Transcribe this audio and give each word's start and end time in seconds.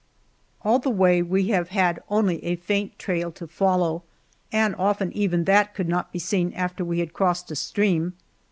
All 0.63 0.79
the 0.79 0.89
way 0.89 1.21
we 1.21 1.49
have 1.49 1.69
had 1.69 2.01
only 2.09 2.43
a 2.43 2.55
faint 2.55 2.97
trail 2.97 3.31
to 3.33 3.45
follow, 3.45 4.01
and 4.51 4.75
often 4.77 5.13
even 5.13 5.43
that 5.43 5.75
could 5.75 5.87
not 5.87 6.11
be 6.11 6.17
seen 6.17 6.51
after 6.53 6.83
we 6.83 6.97
had 7.01 7.13
crossed 7.13 7.51
a 7.51 7.55
stream. 7.55 8.13